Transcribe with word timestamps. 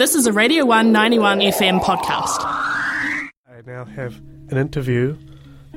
This 0.00 0.14
is 0.14 0.26
a 0.26 0.32
Radio 0.32 0.64
One 0.64 0.92
91 0.92 1.40
FM 1.40 1.78
podcast. 1.80 2.38
I 2.40 3.60
now 3.66 3.84
have 3.84 4.16
an 4.48 4.56
interview 4.56 5.14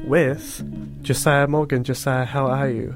with 0.05 1.03
Josiah 1.03 1.45
Morgan. 1.45 1.83
Josiah, 1.83 2.23
how 2.23 2.47
are 2.47 2.69
you? 2.69 2.95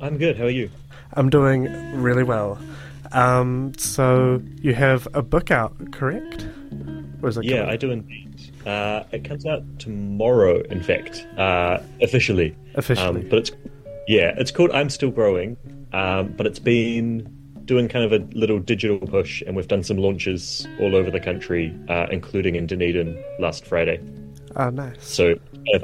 I'm 0.00 0.18
good. 0.18 0.38
How 0.38 0.44
are 0.44 0.50
you? 0.50 0.70
I'm 1.14 1.30
doing 1.30 1.64
really 2.00 2.22
well. 2.22 2.60
Um, 3.10 3.72
so 3.76 4.40
you 4.62 4.72
have 4.72 5.08
a 5.14 5.20
book 5.20 5.50
out, 5.50 5.74
correct? 5.90 6.46
Or 7.24 7.28
is 7.28 7.36
it 7.36 7.42
yeah, 7.42 7.62
coming? 7.62 7.70
I 7.72 7.76
do 7.76 7.90
indeed. 7.90 8.52
Uh, 8.64 9.02
it 9.10 9.24
comes 9.24 9.44
out 9.46 9.64
tomorrow, 9.80 10.60
in 10.70 10.80
fact, 10.80 11.26
uh, 11.38 11.78
officially. 12.02 12.54
Officially, 12.76 13.22
um, 13.22 13.28
but 13.28 13.40
it's 13.40 13.50
yeah, 14.06 14.32
it's 14.38 14.52
called 14.52 14.70
I'm 14.70 14.90
Still 14.90 15.10
Growing, 15.10 15.56
um, 15.92 16.34
but 16.36 16.46
it's 16.46 16.60
been 16.60 17.39
doing 17.70 17.86
kind 17.86 18.04
of 18.04 18.12
a 18.12 18.18
little 18.36 18.58
digital 18.58 18.98
push, 18.98 19.44
and 19.46 19.54
we've 19.54 19.68
done 19.68 19.84
some 19.84 19.96
launches 19.96 20.66
all 20.80 20.96
over 20.96 21.08
the 21.08 21.20
country, 21.20 21.72
uh, 21.88 22.08
including 22.10 22.56
in 22.56 22.66
Dunedin 22.66 23.16
last 23.38 23.64
Friday. 23.64 24.00
Oh, 24.56 24.70
nice. 24.70 25.06
So 25.06 25.36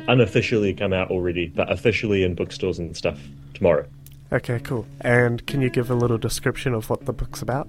unofficially 0.08 0.74
come 0.74 0.92
out 0.92 1.12
already, 1.12 1.46
but 1.46 1.70
officially 1.70 2.24
in 2.24 2.34
bookstores 2.34 2.80
and 2.80 2.96
stuff 2.96 3.20
tomorrow. 3.54 3.86
Okay, 4.32 4.58
cool. 4.58 4.84
And 5.00 5.46
can 5.46 5.62
you 5.62 5.70
give 5.70 5.88
a 5.88 5.94
little 5.94 6.18
description 6.18 6.74
of 6.74 6.90
what 6.90 7.06
the 7.06 7.12
book's 7.12 7.40
about? 7.40 7.68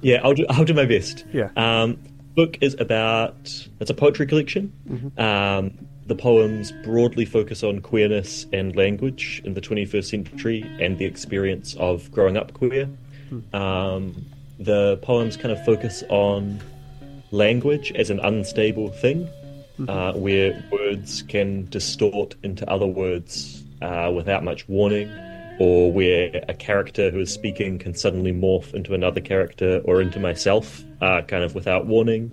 Yeah, 0.00 0.20
I'll 0.24 0.32
do. 0.32 0.46
I'll 0.48 0.64
do 0.64 0.72
my 0.72 0.86
best. 0.86 1.26
Yeah. 1.30 1.50
Um, 1.58 1.98
book 2.34 2.56
is 2.62 2.74
about. 2.80 3.68
It's 3.80 3.90
a 3.90 3.94
poetry 3.94 4.26
collection. 4.26 4.72
Mm-hmm. 4.88 5.20
Um, 5.20 5.86
the 6.06 6.14
poems 6.14 6.72
broadly 6.84 7.24
focus 7.24 7.62
on 7.62 7.80
queerness 7.80 8.46
and 8.52 8.76
language 8.76 9.40
in 9.44 9.54
the 9.54 9.60
21st 9.60 10.04
century 10.04 10.62
and 10.80 10.98
the 10.98 11.04
experience 11.04 11.74
of 11.76 12.10
growing 12.12 12.36
up 12.36 12.52
queer. 12.52 12.88
Hmm. 13.30 13.56
Um, 13.56 14.26
the 14.58 14.98
poems 14.98 15.36
kind 15.36 15.50
of 15.50 15.64
focus 15.64 16.04
on 16.08 16.60
language 17.30 17.90
as 17.92 18.10
an 18.10 18.20
unstable 18.20 18.90
thing, 18.90 19.28
mm-hmm. 19.78 19.88
uh, 19.88 20.12
where 20.12 20.62
words 20.70 21.22
can 21.22 21.68
distort 21.70 22.34
into 22.42 22.68
other 22.70 22.86
words 22.86 23.64
uh, 23.82 24.12
without 24.14 24.44
much 24.44 24.68
warning, 24.68 25.10
or 25.58 25.90
where 25.90 26.44
a 26.48 26.54
character 26.54 27.10
who 27.10 27.20
is 27.20 27.32
speaking 27.32 27.78
can 27.78 27.94
suddenly 27.94 28.32
morph 28.32 28.74
into 28.74 28.94
another 28.94 29.20
character 29.20 29.80
or 29.84 30.00
into 30.00 30.20
myself, 30.20 30.82
uh, 31.00 31.22
kind 31.22 31.44
of 31.44 31.54
without 31.54 31.86
warning. 31.86 32.30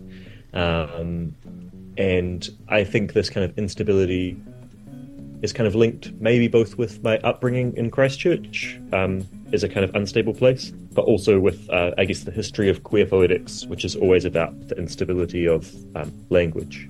Um, 0.54 1.36
and 2.02 2.50
I 2.68 2.84
think 2.84 3.14
this 3.14 3.30
kind 3.30 3.46
of 3.46 3.56
instability 3.60 4.36
is 5.44 5.54
kind 5.54 5.68
of 5.68 5.76
linked 5.76 6.12
maybe 6.20 6.48
both 6.48 6.76
with 6.76 7.04
my 7.04 7.20
upbringing 7.20 7.78
in 7.78 7.92
Christchurch 7.92 8.80
um, 8.92 9.28
as 9.54 9.64
a 9.64 9.70
kind 9.70 9.84
of 9.84 9.94
unstable 9.96 10.34
place, 10.34 10.72
but 10.94 11.06
also 11.06 11.40
with, 11.40 11.70
uh, 11.70 11.92
I 12.00 12.06
guess, 12.06 12.24
the 12.24 12.32
history 12.32 12.70
of 12.70 12.84
queer 12.84 13.06
poetics, 13.06 13.68
which 13.68 13.86
is 13.86 13.96
always 13.96 14.26
about 14.26 14.68
the 14.68 14.76
instability 14.78 15.48
of 15.48 15.72
um, 15.96 16.12
language. 16.32 16.90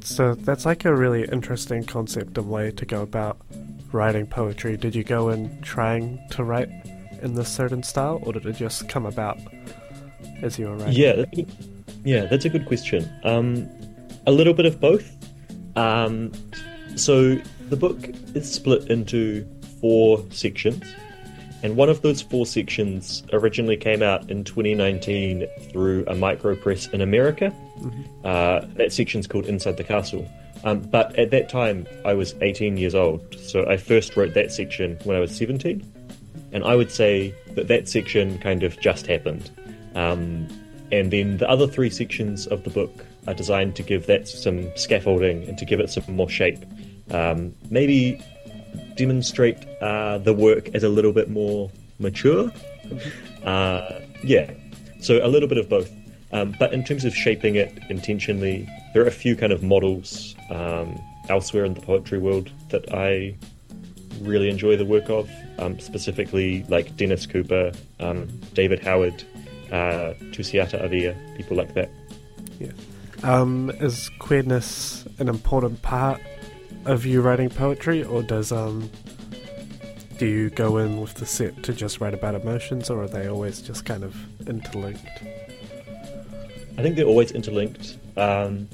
So 0.00 0.34
that's 0.34 0.66
like 0.66 0.84
a 0.84 0.94
really 0.94 1.24
interesting 1.24 1.84
concept 1.84 2.36
and 2.36 2.50
way 2.50 2.72
to 2.72 2.84
go 2.84 3.00
about 3.00 3.38
writing 3.90 4.26
poetry. 4.26 4.76
Did 4.76 4.94
you 4.94 5.02
go 5.02 5.30
in 5.30 5.62
trying 5.62 6.20
to 6.32 6.44
write 6.44 6.68
in 7.22 7.36
this 7.36 7.48
certain 7.48 7.82
style, 7.82 8.20
or 8.22 8.34
did 8.34 8.44
it 8.44 8.56
just 8.56 8.86
come 8.90 9.06
about 9.06 9.38
as 10.42 10.58
you 10.58 10.66
were 10.66 10.76
writing? 10.76 10.94
Yeah, 10.94 11.24
yeah, 12.04 12.26
that's 12.26 12.44
a 12.44 12.50
good 12.50 12.66
question. 12.66 13.10
Um, 13.24 13.68
a 14.26 14.32
little 14.32 14.54
bit 14.54 14.66
of 14.66 14.80
both. 14.80 15.10
Um, 15.76 16.32
so 16.96 17.36
the 17.68 17.76
book 17.76 18.08
is 18.34 18.50
split 18.50 18.90
into 18.90 19.46
four 19.80 20.24
sections, 20.30 20.82
and 21.62 21.76
one 21.76 21.88
of 21.88 22.02
those 22.02 22.22
four 22.22 22.46
sections 22.46 23.22
originally 23.32 23.76
came 23.76 24.02
out 24.02 24.30
in 24.30 24.44
2019 24.44 25.46
through 25.70 26.04
a 26.06 26.14
micro 26.14 26.54
press 26.54 26.86
in 26.88 27.00
America. 27.00 27.52
Mm-hmm. 27.78 28.02
Uh, 28.24 28.60
that 28.74 28.92
section's 28.92 29.26
called 29.26 29.46
Inside 29.46 29.76
the 29.76 29.84
Castle. 29.84 30.28
Um, 30.64 30.80
but 30.80 31.16
at 31.16 31.30
that 31.30 31.48
time, 31.48 31.86
I 32.04 32.14
was 32.14 32.34
18 32.40 32.76
years 32.76 32.94
old, 32.94 33.34
so 33.38 33.66
I 33.68 33.76
first 33.76 34.16
wrote 34.16 34.34
that 34.34 34.52
section 34.52 34.98
when 35.04 35.16
I 35.16 35.20
was 35.20 35.34
17. 35.36 35.92
And 36.52 36.64
I 36.64 36.74
would 36.74 36.90
say 36.90 37.34
that 37.54 37.68
that 37.68 37.88
section 37.88 38.38
kind 38.38 38.62
of 38.62 38.78
just 38.80 39.06
happened. 39.06 39.50
Um, 39.94 40.48
and 40.92 41.12
then 41.12 41.38
the 41.38 41.48
other 41.48 41.66
three 41.66 41.90
sections 41.90 42.46
of 42.46 42.64
the 42.64 42.70
book 42.70 43.04
are 43.26 43.34
designed 43.34 43.76
to 43.76 43.82
give 43.82 44.06
that 44.06 44.28
some 44.28 44.70
scaffolding 44.76 45.48
and 45.48 45.58
to 45.58 45.64
give 45.64 45.80
it 45.80 45.90
some 45.90 46.04
more 46.08 46.28
shape. 46.28 46.64
Um, 47.10 47.54
maybe 47.70 48.22
demonstrate 48.96 49.66
uh, 49.80 50.18
the 50.18 50.32
work 50.32 50.68
as 50.74 50.82
a 50.82 50.88
little 50.88 51.12
bit 51.12 51.28
more 51.30 51.70
mature. 51.98 52.50
Uh, 53.44 54.00
yeah, 54.22 54.50
so 55.00 55.24
a 55.24 55.28
little 55.28 55.48
bit 55.48 55.58
of 55.58 55.68
both. 55.68 55.90
Um, 56.32 56.54
but 56.58 56.72
in 56.72 56.84
terms 56.84 57.04
of 57.04 57.14
shaping 57.14 57.54
it 57.54 57.78
intentionally, 57.88 58.68
there 58.92 59.02
are 59.02 59.06
a 59.06 59.12
few 59.12 59.36
kind 59.36 59.52
of 59.52 59.62
models 59.62 60.34
um, 60.50 61.00
elsewhere 61.28 61.64
in 61.64 61.74
the 61.74 61.80
poetry 61.80 62.18
world 62.18 62.50
that 62.70 62.92
I 62.92 63.36
really 64.20 64.48
enjoy 64.48 64.76
the 64.76 64.84
work 64.84 65.08
of, 65.08 65.30
um, 65.58 65.78
specifically 65.78 66.64
like 66.68 66.96
Dennis 66.96 67.26
Cooper, 67.26 67.72
um, 68.00 68.26
David 68.54 68.80
Howard, 68.80 69.22
uh, 69.72 70.14
Tusiata 70.32 70.80
Avia, 70.82 71.16
people 71.36 71.56
like 71.56 71.74
that. 71.74 71.90
Yeah. 72.58 72.72
Um, 73.22 73.70
is 73.80 74.10
queerness 74.18 75.06
an 75.18 75.28
important 75.28 75.82
part 75.82 76.20
of 76.84 77.06
you 77.06 77.20
writing 77.20 77.50
poetry, 77.50 78.04
or 78.04 78.22
does 78.22 78.52
um, 78.52 78.90
do 80.18 80.26
you 80.26 80.50
go 80.50 80.76
in 80.78 81.00
with 81.00 81.14
the 81.14 81.26
set 81.26 81.62
to 81.64 81.72
just 81.72 82.00
write 82.00 82.14
about 82.14 82.34
emotions, 82.34 82.90
or 82.90 83.02
are 83.02 83.08
they 83.08 83.26
always 83.28 83.60
just 83.60 83.84
kind 83.84 84.04
of 84.04 84.16
interlinked? 84.48 85.22
I 86.78 86.82
think 86.82 86.96
they're 86.96 87.06
always 87.06 87.32
interlinked. 87.32 87.98
Um, 88.16 88.68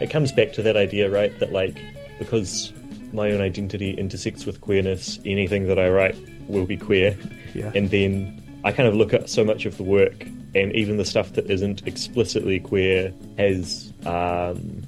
it 0.00 0.10
comes 0.10 0.30
back 0.30 0.52
to 0.54 0.62
that 0.62 0.76
idea, 0.76 1.10
right? 1.10 1.36
That 1.40 1.52
like 1.52 1.78
because 2.18 2.72
my 3.12 3.30
own 3.30 3.40
identity 3.40 3.92
intersects 3.92 4.46
with 4.46 4.60
queerness, 4.60 5.18
anything 5.24 5.66
that 5.68 5.78
I 5.78 5.88
write 5.88 6.16
will 6.48 6.66
be 6.66 6.76
queer. 6.76 7.16
Yeah. 7.54 7.72
And 7.74 7.90
then 7.90 8.42
I 8.64 8.72
kind 8.72 8.88
of 8.88 8.94
look 8.94 9.14
at 9.14 9.30
so 9.30 9.44
much 9.44 9.64
of 9.64 9.76
the 9.76 9.82
work 9.82 10.26
and 10.54 10.74
even 10.74 10.96
the 10.96 11.04
stuff 11.04 11.32
that 11.34 11.50
isn't 11.50 11.86
explicitly 11.86 12.60
queer 12.60 13.12
has 13.38 13.92
um, 14.06 14.82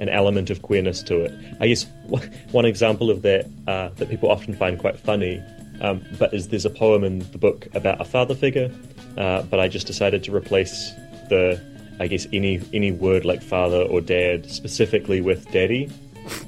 an 0.00 0.08
element 0.08 0.50
of 0.50 0.62
queerness 0.62 1.02
to 1.04 1.20
it. 1.24 1.32
I 1.60 1.68
guess 1.68 1.86
one 2.52 2.64
example 2.64 3.10
of 3.10 3.22
that 3.22 3.46
uh, 3.66 3.90
that 3.96 4.08
people 4.08 4.30
often 4.30 4.54
find 4.54 4.78
quite 4.78 4.98
funny, 4.98 5.42
um, 5.80 6.04
but 6.18 6.32
is 6.34 6.48
there's 6.48 6.66
a 6.66 6.70
poem 6.70 7.04
in 7.04 7.20
the 7.30 7.38
book 7.38 7.68
about 7.74 8.00
a 8.00 8.04
father 8.04 8.34
figure, 8.34 8.70
uh, 9.16 9.42
but 9.42 9.60
I 9.60 9.68
just 9.68 9.86
decided 9.86 10.24
to 10.24 10.34
replace 10.34 10.92
the 11.28 11.60
I 12.00 12.06
guess 12.06 12.26
any 12.32 12.60
any 12.72 12.92
word 12.92 13.24
like 13.24 13.42
father 13.42 13.82
or 13.82 14.00
dad 14.00 14.50
specifically 14.50 15.20
with 15.20 15.50
daddy, 15.50 15.86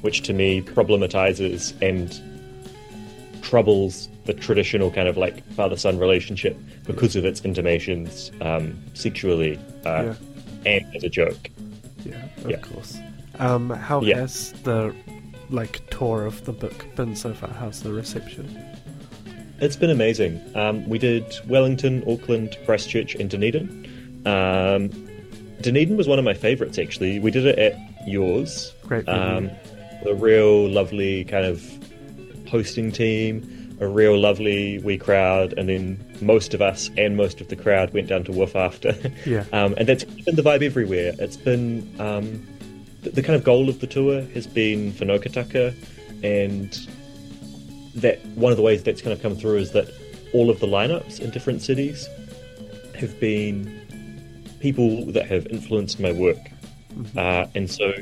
which 0.01 0.23
to 0.23 0.33
me 0.33 0.63
problematizes 0.63 1.75
and 1.83 2.21
troubles 3.43 4.09
the 4.25 4.35
traditional 4.35 4.91
kind 4.91 5.09
of 5.09 5.17
like 5.17 5.45
father 5.53 5.77
son 5.77 5.99
relationship 5.99 6.57
because 6.85 7.17
of 7.17 7.25
its 7.25 7.41
intimations 7.41 8.31
um, 8.41 8.79
sexually 8.95 9.59
uh, 9.85 10.03
yeah. 10.05 10.15
and 10.67 10.97
as 10.97 11.05
a 11.05 11.09
joke. 11.09 11.51
Yeah, 12.05 12.25
of 12.45 12.51
yeah. 12.51 12.57
course. 12.59 12.99
Um, 13.39 13.71
how 13.71 14.01
yeah. 14.03 14.17
has 14.17 14.53
the 14.63 14.95
like 15.51 15.89
tour 15.91 16.25
of 16.25 16.45
the 16.45 16.53
book 16.53 16.87
been 16.95 17.17
so 17.17 17.35
far? 17.35 17.51
How's 17.51 17.83
the 17.83 17.93
reception? 17.93 18.59
It's 19.61 19.77
been 19.77 19.91
amazing. 19.91 20.41
Um, 20.57 20.89
we 20.89 20.99
did 20.99 21.25
Wellington, 21.47 22.03
Auckland, 22.09 22.57
Christchurch, 22.65 23.15
and 23.15 23.31
Dunedin. 23.31 24.23
Um, 24.27 24.89
Dunedin 25.61 25.97
was 25.97 26.09
one 26.09 26.19
of 26.19 26.25
my 26.25 26.35
favourites 26.35 26.79
actually. 26.79 27.19
We 27.19 27.31
did 27.31 27.47
it 27.47 27.59
at 27.59 28.09
yours. 28.09 28.75
Great. 28.83 29.09
Um, 29.09 29.51
a 30.05 30.15
real 30.15 30.69
lovely 30.69 31.25
kind 31.25 31.47
of 31.47 31.65
hosting 32.49 32.91
team 32.91 33.62
a 33.81 33.89
real 33.89 34.19
lovely 34.19 34.79
wee 34.79 34.99
crowd, 34.99 35.55
and 35.55 35.69
then 35.69 36.05
most 36.21 36.55
of 36.55 36.63
us 36.63 36.91
and 36.97 37.17
most 37.17 37.41
of 37.41 37.49
the 37.49 37.57
crowd 37.57 37.93
went 37.93 38.09
down 38.09 38.25
to 38.25 38.33
Woof 38.33 38.57
after. 38.57 38.95
Yeah. 39.27 39.45
um, 39.53 39.75
and 39.77 39.89
that's 39.89 40.05
been 40.05 40.35
the 40.35 40.43
vibe 40.43 40.63
everywhere. 40.63 41.13
It's 41.19 41.37
been 41.37 41.89
um, 42.01 42.47
the, 43.03 43.11
the, 43.11 43.23
kind 43.23 43.37
of 43.37 43.45
goal 43.45 43.69
of 43.69 43.81
the 43.81 43.87
tour 43.87 44.23
has 44.35 44.47
been 44.47 44.93
whanaukataka, 44.93 45.75
and 46.25 46.89
that 47.95 48.25
one 48.35 48.51
of 48.51 48.57
the 48.57 48.63
ways 48.63 48.83
that's 48.83 49.01
kind 49.01 49.13
of 49.13 49.23
come 49.23 49.37
through 49.37 49.57
is 49.57 49.73
that 49.73 49.89
all 50.33 50.51
of 50.51 50.61
the 50.61 50.67
lineups 50.67 51.21
in 51.21 51.31
different 51.31 51.63
cities 51.63 52.09
have 52.95 53.19
been 53.21 53.81
people 54.61 55.05
that 55.07 55.27
have 55.27 55.47
influenced 55.49 56.01
my 56.01 56.13
work. 56.13 56.39
Mm-hmm. 56.95 57.19
Uh, 57.19 57.47
and 57.55 57.71
so 57.71 57.93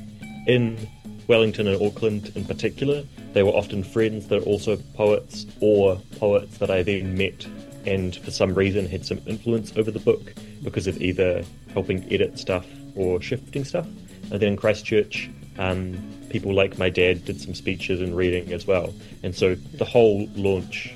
in 0.47 0.79
Wellington 1.27 1.67
and 1.69 1.81
Auckland 1.83 2.33
in 2.35 2.45
particular, 2.45 3.03
they 3.33 3.43
were 3.43 3.51
often 3.51 3.83
friends 3.83 4.29
that 4.29 4.43
are 4.43 4.47
also 4.47 4.77
poets 4.95 5.47
or 5.61 5.97
poets 6.19 6.59
that 6.59 6.71
I 6.71 6.83
then 6.83 7.17
met 7.17 7.47
and 7.87 8.15
for 8.17 8.31
some 8.31 8.55
reason 8.55 8.87
had 8.87 9.07
some 9.07 9.21
influence 9.27 9.73
over 9.77 9.91
the 9.91 10.01
book 10.01 10.35
because 10.63 10.87
of 10.87 11.01
either 11.01 11.45
helping 11.73 12.05
edit 12.13 12.39
stuff 12.39 12.67
or 12.95 13.21
shifting 13.21 13.65
stuff. 13.65 13.87
And 14.31 14.41
then 14.41 14.51
in 14.51 14.57
Christchurch, 14.57 15.31
um, 15.59 15.99
people 16.29 16.55
like 16.55 16.79
my 16.79 16.91
dad 16.91 17.25
did 17.25 17.41
some 17.41 17.55
speeches 17.55 18.01
and 18.01 18.17
reading 18.17 18.53
as 18.53 18.67
well. 18.67 18.93
And 19.23 19.35
so 19.35 19.55
the 19.55 19.85
whole 19.85 20.29
launch 20.35 20.95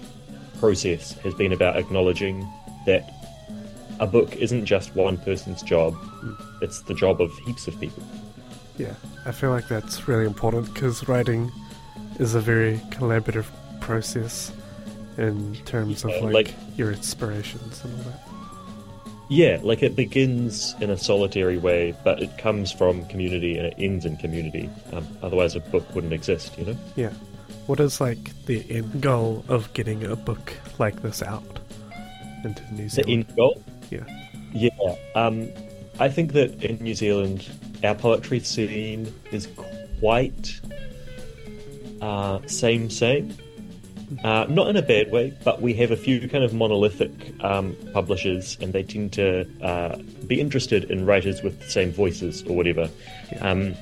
process 0.60 1.12
has 1.19 1.34
been 1.34 1.52
about 1.52 1.76
acknowledging 1.76 2.46
that 2.86 3.10
a 4.00 4.06
book 4.06 4.36
isn't 4.36 4.66
just 4.66 4.94
one 4.94 5.16
person's 5.19 5.62
job; 5.62 5.96
it's 6.60 6.81
the 6.82 6.94
job 6.94 7.20
of 7.20 7.36
heaps 7.38 7.69
of 7.69 7.78
people. 7.81 8.02
Yeah, 8.76 8.94
I 9.25 9.32
feel 9.32 9.50
like 9.50 9.69
that's 9.69 10.08
really 10.08 10.26
important 10.26 10.72
because 10.75 11.06
writing 11.08 11.50
is 12.19 12.34
a 12.34 12.40
very 12.40 12.78
collaborative 12.90 13.46
process 13.81 14.52
in 15.16 15.55
terms 15.64 16.05
of 16.05 16.11
like, 16.22 16.32
like- 16.32 16.55
your 16.76 16.93
inspirations 16.93 17.84
and 17.84 17.94
all 17.99 18.11
that. 18.11 18.20
Yeah, 19.31 19.58
like 19.62 19.82
it 19.82 19.96
begins 19.96 20.75
in 20.81 20.90
a 20.90 20.99
solitary 20.99 21.56
way, 21.56 21.94
but 22.05 22.22
it 22.22 22.37
comes 22.37 22.70
from 22.70 23.06
community 23.06 23.56
and 23.56 23.66
it 23.66 23.75
ends 23.78 24.05
in 24.05 24.19
community. 24.19 24.69
Um, 24.93 25.06
otherwise, 25.22 25.56
a 25.56 25.61
book 25.61 25.94
wouldn't 25.94 26.12
exist, 26.12 26.58
you 26.58 26.66
know? 26.66 26.76
Yeah. 26.94 27.11
What 27.66 27.81
is 27.81 28.00
like 28.00 28.44
the 28.44 28.64
end 28.70 29.00
goal 29.00 29.43
of 29.49 29.72
getting 29.72 30.05
a 30.05 30.14
book 30.14 30.52
like 30.78 31.00
this 31.00 31.22
out 31.22 31.43
into 32.44 32.62
New 32.75 32.88
Zealand? 32.90 33.08
The 33.08 33.12
end 33.12 33.37
goal? 33.37 33.64
Yeah. 33.90 34.05
Yeah. 34.52 34.94
Um, 35.14 35.49
I 35.99 36.10
think 36.10 36.34
that 36.34 36.62
in 36.62 36.76
New 36.84 36.94
Zealand, 36.94 37.49
our 37.82 37.94
poetry 37.94 38.40
scene 38.40 39.12
is 39.32 39.49
quite 40.00 40.60
uh, 42.00 42.41
same, 42.46 42.91
same. 42.91 43.37
Uh, 44.23 44.46
not 44.49 44.69
in 44.69 44.76
a 44.76 44.82
bad 44.82 45.11
way, 45.11 45.32
but 45.44 45.62
we 45.62 45.75
have 45.75 45.91
a 45.91 45.96
few 45.96 46.29
kind 46.29 46.44
of 46.44 46.52
monolithic 46.52 47.11
um, 47.43 47.75
publishers, 47.93 48.56
and 48.61 48.73
they 48.73 48.82
tend 48.82 49.12
to 49.12 49.46
uh, 49.62 49.96
be 50.26 50.41
interested 50.41 50.85
in 50.91 51.06
writers 51.06 51.43
with 51.43 51.58
the 51.61 51.69
same 51.69 51.91
voices 51.91 52.43
or 52.44 52.55
whatever. 52.55 52.88
Um, 53.41 53.75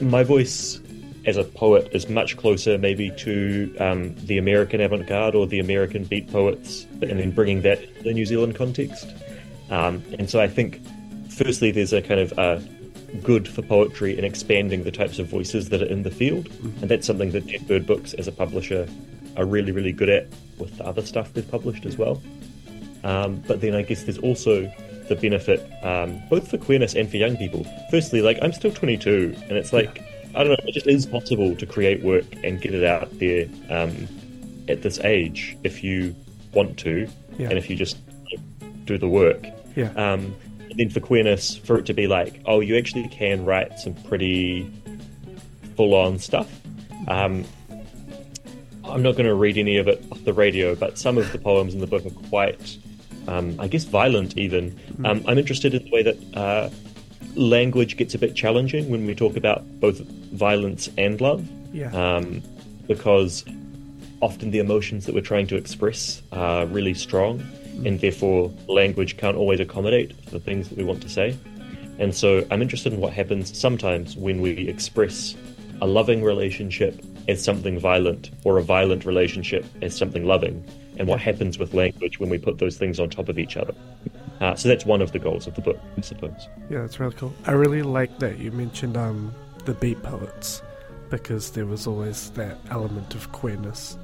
my 0.00 0.22
voice 0.22 0.80
as 1.26 1.36
a 1.36 1.44
poet 1.44 1.88
is 1.92 2.08
much 2.08 2.36
closer, 2.36 2.78
maybe, 2.78 3.10
to 3.18 3.76
um, 3.78 4.14
the 4.24 4.38
American 4.38 4.80
avant 4.80 5.06
garde 5.06 5.34
or 5.34 5.46
the 5.46 5.58
American 5.58 6.04
beat 6.04 6.30
poets, 6.32 6.86
and 7.02 7.18
then 7.18 7.30
bringing 7.32 7.62
that 7.62 7.80
to 7.98 8.02
the 8.04 8.12
New 8.14 8.24
Zealand 8.24 8.54
context. 8.54 9.06
Um, 9.68 10.02
and 10.18 10.30
so 10.30 10.40
I 10.40 10.48
think, 10.48 10.80
firstly, 11.28 11.70
there's 11.70 11.92
a 11.92 12.00
kind 12.00 12.20
of 12.20 12.38
uh, 12.38 12.60
good 13.22 13.48
for 13.48 13.62
poetry 13.62 14.16
in 14.18 14.24
expanding 14.24 14.84
the 14.84 14.90
types 14.90 15.18
of 15.18 15.26
voices 15.28 15.68
that 15.70 15.82
are 15.82 15.86
in 15.86 16.02
the 16.02 16.10
field, 16.10 16.48
and 16.80 16.90
that's 16.90 17.06
something 17.06 17.30
that 17.32 17.46
Dead 17.46 17.66
Bird 17.66 17.86
Books 17.86 18.14
as 18.14 18.28
a 18.28 18.32
publisher 18.32 18.88
are 19.36 19.44
really, 19.44 19.72
really 19.72 19.92
good 19.92 20.08
at 20.08 20.26
with 20.58 20.76
the 20.78 20.84
other 20.86 21.02
stuff 21.02 21.32
they've 21.32 21.48
published 21.50 21.86
as 21.86 21.96
well. 21.96 22.20
Um, 23.04 23.42
but 23.46 23.60
then 23.60 23.74
I 23.74 23.82
guess 23.82 24.04
there's 24.04 24.18
also 24.18 24.70
the 25.08 25.16
benefit 25.16 25.60
um, 25.82 26.20
both 26.28 26.48
for 26.48 26.58
queerness 26.58 26.94
and 26.94 27.10
for 27.10 27.16
young 27.16 27.36
people. 27.36 27.66
Firstly, 27.90 28.22
like 28.22 28.38
I'm 28.42 28.52
still 28.52 28.70
22, 28.72 29.34
and 29.48 29.52
it's 29.52 29.72
like 29.72 30.00
I 30.34 30.44
don't 30.44 30.48
know, 30.50 30.56
it 30.68 30.72
just 30.72 30.86
is 30.86 31.06
possible 31.06 31.56
to 31.56 31.66
create 31.66 32.02
work 32.04 32.24
and 32.44 32.60
get 32.60 32.74
it 32.74 32.84
out 32.84 33.18
there 33.18 33.46
um, 33.68 34.06
at 34.68 34.82
this 34.82 35.00
age 35.00 35.56
if 35.64 35.82
you 35.82 36.14
want 36.52 36.78
to, 36.80 37.08
Yeah. 37.38 37.48
and 37.48 37.58
if 37.58 37.68
you 37.68 37.76
just 37.76 37.96
do 38.84 38.98
the 38.98 39.08
work. 39.08 39.44
Yeah. 39.76 39.90
Um, 39.94 40.34
and 40.70 40.78
then 40.78 40.90
for 40.90 41.00
queerness, 41.00 41.56
for 41.56 41.78
it 41.78 41.86
to 41.86 41.92
be 41.94 42.06
like, 42.06 42.40
oh, 42.46 42.60
you 42.60 42.76
actually 42.76 43.08
can 43.08 43.44
write 43.44 43.78
some 43.78 43.94
pretty 43.94 44.70
full-on 45.76 46.18
stuff. 46.18 46.48
Um, 47.08 47.44
I'm 48.84 49.02
not 49.02 49.12
going 49.12 49.26
to 49.26 49.34
read 49.34 49.56
any 49.58 49.76
of 49.76 49.88
it 49.88 50.04
off 50.10 50.24
the 50.24 50.32
radio, 50.32 50.74
but 50.74 50.98
some 50.98 51.18
of 51.18 51.30
the 51.32 51.38
poems 51.38 51.74
in 51.74 51.80
the 51.80 51.86
book 51.86 52.04
are 52.06 52.10
quite, 52.28 52.76
um, 53.28 53.56
I 53.60 53.68
guess, 53.68 53.84
violent. 53.84 54.36
Even 54.36 54.78
um, 55.04 55.22
I'm 55.26 55.38
interested 55.38 55.74
in 55.74 55.84
the 55.84 55.90
way 55.90 56.02
that 56.02 56.36
uh, 56.36 56.70
language 57.34 57.96
gets 57.96 58.14
a 58.14 58.18
bit 58.18 58.34
challenging 58.34 58.90
when 58.90 59.06
we 59.06 59.14
talk 59.14 59.36
about 59.36 59.64
both 59.80 60.00
violence 60.32 60.88
and 60.98 61.20
love, 61.20 61.48
Yeah. 61.72 61.90
um, 62.16 62.42
because 62.86 63.44
often 64.20 64.50
the 64.50 64.58
emotions 64.58 65.06
that 65.06 65.14
we're 65.14 65.20
trying 65.20 65.46
to 65.48 65.56
express 65.56 66.22
are 66.32 66.66
really 66.66 66.94
strong, 66.94 67.42
and 67.84 68.00
therefore 68.00 68.52
language 68.68 69.16
can't 69.16 69.36
always 69.36 69.60
accommodate 69.60 70.14
the 70.26 70.40
things 70.40 70.68
that 70.68 70.78
we 70.78 70.84
want 70.84 71.02
to 71.02 71.08
say. 71.08 71.36
And 71.98 72.14
so 72.14 72.46
I'm 72.50 72.62
interested 72.62 72.92
in 72.92 73.00
what 73.00 73.12
happens 73.12 73.56
sometimes 73.58 74.16
when 74.16 74.40
we 74.40 74.68
express 74.68 75.34
a 75.82 75.86
loving 75.86 76.22
relationship 76.22 77.00
as 77.28 77.42
something 77.42 77.78
violent 77.78 78.30
or 78.44 78.58
a 78.58 78.62
violent 78.62 79.04
relationship 79.04 79.64
as 79.82 79.96
something 79.96 80.24
loving, 80.24 80.64
and 80.98 81.08
what 81.08 81.20
happens 81.20 81.58
with 81.58 81.72
language 81.72 82.20
when 82.20 82.28
we 82.28 82.38
put 82.38 82.58
those 82.58 82.76
things 82.76 83.00
on 83.00 83.08
top 83.08 83.28
of 83.28 83.38
each 83.38 83.56
other. 83.56 83.74
Uh, 84.40 84.54
so 84.54 84.68
that's 84.68 84.84
one 84.84 85.00
of 85.00 85.12
the 85.12 85.18
goals 85.18 85.46
of 85.46 85.54
the 85.54 85.60
book, 85.60 85.78
I 85.96 86.00
suppose. 86.00 86.48
Yeah, 86.68 86.80
that's 86.80 87.00
really 87.00 87.14
cool. 87.14 87.32
I 87.46 87.52
really 87.52 87.82
like 87.82 88.18
that 88.18 88.38
you 88.38 88.50
mentioned 88.52 88.96
um, 88.96 89.34
the 89.64 89.74
beat 89.74 90.02
poets 90.02 90.62
because 91.08 91.50
there 91.50 91.66
was 91.66 91.86
always 91.86 92.30
that 92.30 92.58
element 92.70 93.14
of 93.14 93.32
queerness 93.32 93.96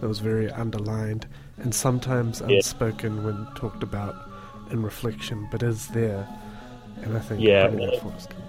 that 0.00 0.08
was 0.08 0.18
very 0.20 0.50
underlined 0.50 1.26
and 1.58 1.74
sometimes 1.74 2.40
Yeah. 2.40 2.56
unspoken 2.56 3.24
when 3.24 3.46
talked 3.54 3.82
about 3.82 4.16
in 4.70 4.82
reflection, 4.82 5.48
but 5.50 5.62
is 5.62 5.88
there. 5.88 6.26
And 7.02 7.16
I 7.16 7.20
think 7.20 7.40
Yeah, 7.40 7.68
bringing 7.68 7.80
well, 7.80 7.90
that 7.90 8.00
forward 8.00 8.18
is 8.18 8.26
cool. 8.26 8.44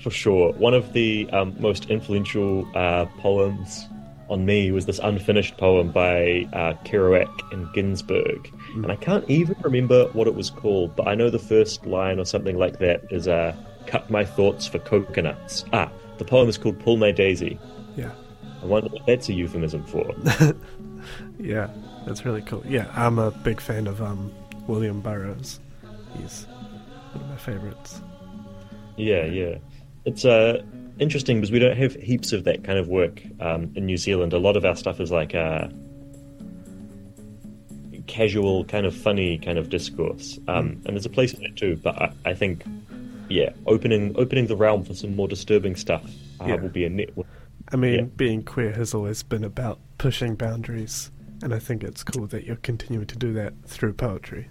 For 0.00 0.10
sure. 0.10 0.52
One 0.54 0.74
of 0.74 0.92
the 0.92 1.28
um, 1.32 1.54
most 1.58 1.88
influential 1.90 2.66
uh, 2.74 3.06
poems 3.18 3.86
on 4.28 4.44
me 4.44 4.70
was 4.70 4.86
this 4.86 4.98
unfinished 5.02 5.56
poem 5.56 5.90
by 5.90 6.46
uh, 6.52 6.74
Kerouac 6.84 7.52
and 7.52 7.72
Ginsberg. 7.74 8.50
And 8.74 8.90
I 8.90 8.96
can't 8.96 9.24
even 9.28 9.54
remember 9.62 10.06
what 10.12 10.26
it 10.26 10.34
was 10.34 10.50
called, 10.50 10.96
but 10.96 11.06
I 11.06 11.14
know 11.14 11.30
the 11.30 11.38
first 11.38 11.86
line 11.86 12.18
or 12.18 12.24
something 12.24 12.58
like 12.58 12.78
that 12.78 13.02
is 13.10 13.28
uh, 13.28 13.54
Cut 13.86 14.10
my 14.10 14.24
thoughts 14.24 14.66
for 14.66 14.78
coconuts. 14.78 15.64
Ah, 15.72 15.90
the 16.18 16.24
poem 16.24 16.48
is 16.48 16.56
called 16.56 16.78
Pull 16.80 16.96
My 16.96 17.10
Daisy. 17.10 17.58
Yeah. 17.96 18.12
I 18.64 18.66
wonder 18.66 18.88
what 18.88 19.04
that's 19.06 19.28
a 19.28 19.34
euphemism 19.34 19.84
for. 19.84 20.10
Yeah, 21.38 21.68
that's 22.06 22.24
really 22.24 22.40
cool. 22.40 22.62
Yeah, 22.66 22.90
I'm 22.94 23.18
a 23.18 23.30
big 23.30 23.60
fan 23.60 23.86
of 23.86 24.00
um, 24.00 24.32
William 24.66 25.02
Burroughs. 25.02 25.60
He's 26.16 26.46
one 27.12 27.22
of 27.24 27.28
my 27.28 27.36
favorites. 27.36 28.00
Yeah, 28.96 29.26
yeah. 29.26 29.58
It's 30.06 30.24
uh, 30.24 30.62
interesting 30.98 31.36
because 31.36 31.50
we 31.52 31.58
don't 31.58 31.76
have 31.76 31.94
heaps 31.96 32.32
of 32.32 32.44
that 32.44 32.64
kind 32.64 32.78
of 32.78 32.88
work 32.88 33.20
um, 33.40 33.70
in 33.74 33.84
New 33.84 33.98
Zealand. 33.98 34.32
A 34.32 34.38
lot 34.38 34.56
of 34.56 34.64
our 34.64 34.74
stuff 34.76 34.98
is 34.98 35.10
like 35.10 35.34
uh, 35.34 35.68
casual, 38.06 38.64
kind 38.64 38.86
of 38.86 38.96
funny 38.96 39.36
kind 39.38 39.58
of 39.58 39.68
discourse, 39.68 40.38
um, 40.48 40.80
and 40.86 40.96
there's 40.96 41.04
a 41.06 41.10
place 41.10 41.32
for 41.34 41.40
that 41.40 41.56
too. 41.56 41.76
But 41.82 42.00
I, 42.00 42.12
I 42.24 42.34
think, 42.34 42.64
yeah, 43.28 43.50
opening 43.66 44.14
opening 44.16 44.46
the 44.46 44.56
realm 44.56 44.84
for 44.84 44.94
some 44.94 45.14
more 45.14 45.28
disturbing 45.28 45.76
stuff 45.76 46.04
uh, 46.40 46.46
Yeah. 46.46 46.56
will 46.56 46.70
be 46.70 46.84
a 46.86 46.90
network. 46.90 47.26
I 47.74 47.76
mean, 47.76 47.94
Yeah. 47.94 48.02
being 48.16 48.42
queer 48.44 48.72
has 48.72 48.94
always 48.94 49.22
been 49.24 49.42
about 49.44 49.80
pushing 49.98 50.36
boundaries, 50.36 51.10
and 51.42 51.52
I 51.52 51.58
think 51.58 51.82
it's 51.82 52.04
cool 52.04 52.26
that 52.28 52.44
you're 52.44 52.54
continuing 52.56 53.06
to 53.08 53.16
do 53.18 53.32
that 53.34 53.52
through 53.66 53.94
poetry. 53.94 54.48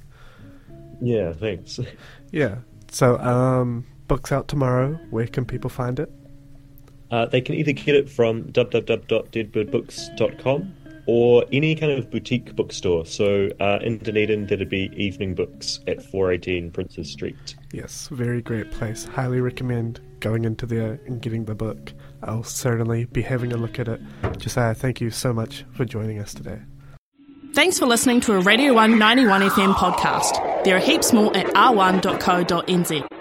Yeah, 1.02 1.32
thanks. 1.34 1.80
Yeah. 2.32 2.58
So, 2.92 3.18
um, 3.20 3.86
books 4.08 4.32
out 4.32 4.48
tomorrow. 4.48 4.94
Where 5.12 5.28
can 5.28 5.46
people 5.46 5.70
find 5.70 6.00
it? 6.00 6.12
Uh, 7.12 7.26
they 7.28 7.42
can 7.42 7.54
either 7.56 7.72
get 7.72 7.96
it 7.96 8.10
from 8.10 8.44
www.deadbirdbooks.com 8.52 10.74
or 11.06 11.46
any 11.52 11.76
kind 11.76 11.92
of 11.92 12.10
boutique 12.10 12.56
bookstore. 12.56 13.06
So 13.06 13.50
uh, 13.60 13.80
in 13.82 13.98
Dunedin, 14.00 14.48
that'd 14.48 14.70
be 14.70 14.92
Evening 14.96 15.36
Books 15.36 15.80
at 15.88 16.04
418 16.04 16.72
Princes 16.72 17.12
Street. 17.12 17.56
Yes, 17.72 18.08
very 18.10 18.42
great 18.42 18.72
place. 18.72 19.06
Highly 19.06 19.42
recommend 19.42 20.00
going 20.20 20.46
into 20.46 20.66
there 20.66 21.00
and 21.06 21.22
getting 21.22 21.46
the 21.46 21.56
book. 21.56 21.94
I'll 22.24 22.44
certainly 22.44 23.06
be 23.06 23.22
having 23.22 23.52
a 23.52 23.58
look 23.58 23.80
at 23.80 23.88
it. 23.88 24.02
Josiah, 24.38 24.74
thank 24.74 25.02
you 25.02 25.12
so 25.12 25.34
much 25.34 25.66
for 25.74 25.86
joining 25.86 26.20
us 26.20 26.34
today. 26.34 26.60
Thanks 27.54 27.78
for 27.78 27.86
listening 27.86 28.20
to 28.22 28.34
a 28.34 28.40
Radio 28.40 28.74
One 28.74 28.98
91 28.98 29.42
FM 29.42 29.74
podcast. 29.76 30.64
There 30.64 30.76
are 30.76 30.80
heaps 30.80 31.14
more 31.14 31.36
at 31.38 31.46
r1.co.nz. 31.48 33.13